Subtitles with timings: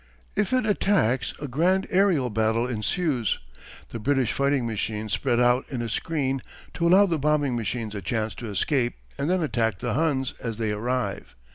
[0.35, 3.37] If it attacks a grand aërial battle ensues.
[3.89, 6.41] The British fighting machines spread out in a screen
[6.73, 10.57] to allow the bombing machines a chance of escape and then attack the Huns as
[10.57, 11.35] they arrive.